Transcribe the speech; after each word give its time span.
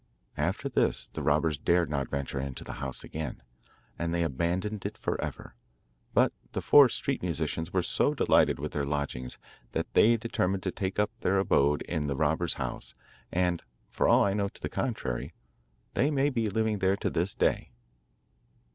After 0.39 0.67
this 0.67 1.09
the 1.09 1.21
robbers 1.21 1.59
dared 1.59 1.87
not 1.87 2.09
venture 2.09 2.39
into 2.39 2.63
the 2.63 2.73
house 2.81 3.03
again, 3.03 3.43
and 3.99 4.11
they 4.11 4.23
abandoned 4.23 4.83
it 4.83 4.97
for 4.97 5.21
ever. 5.21 5.53
But 6.15 6.33
the 6.53 6.61
four 6.63 6.89
street 6.89 7.21
musicians 7.21 7.71
were 7.71 7.83
so 7.83 8.15
delighted 8.15 8.57
with 8.57 8.71
their 8.71 8.83
lodgings 8.83 9.37
that 9.73 9.93
they 9.93 10.17
determined 10.17 10.63
to 10.63 10.71
take 10.71 10.97
up 10.97 11.11
their 11.19 11.37
abode 11.37 11.83
in 11.83 12.07
the 12.07 12.15
robbers' 12.15 12.55
house, 12.55 12.95
and, 13.31 13.61
for 13.89 14.07
all 14.07 14.23
I 14.23 14.33
know 14.33 14.47
to 14.47 14.61
the 14.63 14.69
contrary, 14.69 15.35
they 15.93 16.09
may 16.09 16.31
be 16.31 16.49
living 16.49 16.79
there 16.79 16.97
to 16.97 17.11
this 17.11 17.35
day. 17.35 17.69